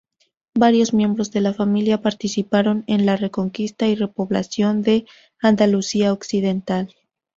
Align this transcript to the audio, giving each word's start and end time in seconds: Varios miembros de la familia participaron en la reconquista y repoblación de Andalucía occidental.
Varios 0.55 0.95
miembros 0.95 1.29
de 1.31 1.41
la 1.41 1.53
familia 1.53 2.01
participaron 2.01 2.83
en 2.87 3.05
la 3.05 3.17
reconquista 3.17 3.85
y 3.85 3.93
repoblación 3.93 4.81
de 4.81 5.05
Andalucía 5.39 6.11
occidental. 6.11 6.95